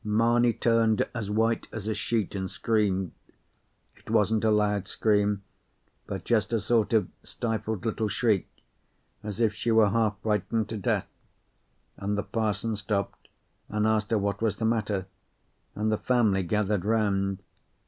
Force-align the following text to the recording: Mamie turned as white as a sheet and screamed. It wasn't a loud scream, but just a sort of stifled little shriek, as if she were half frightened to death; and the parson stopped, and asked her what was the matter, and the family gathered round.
Mamie 0.03 0.53
turned 0.53 1.05
as 1.13 1.29
white 1.29 1.67
as 1.71 1.87
a 1.87 1.93
sheet 1.93 2.33
and 2.33 2.49
screamed. 2.49 3.11
It 3.95 4.09
wasn't 4.09 4.43
a 4.43 4.49
loud 4.49 4.87
scream, 4.87 5.43
but 6.07 6.23
just 6.23 6.51
a 6.51 6.59
sort 6.59 6.91
of 6.91 7.07
stifled 7.21 7.85
little 7.85 8.07
shriek, 8.07 8.49
as 9.21 9.39
if 9.39 9.53
she 9.53 9.69
were 9.69 9.91
half 9.91 10.19
frightened 10.23 10.69
to 10.69 10.77
death; 10.77 11.05
and 11.97 12.17
the 12.17 12.23
parson 12.23 12.75
stopped, 12.75 13.27
and 13.69 13.85
asked 13.85 14.09
her 14.09 14.17
what 14.17 14.41
was 14.41 14.55
the 14.55 14.65
matter, 14.65 15.05
and 15.75 15.91
the 15.91 15.99
family 15.99 16.41
gathered 16.41 16.83
round. 16.83 17.43